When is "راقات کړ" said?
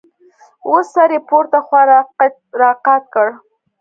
2.61-3.27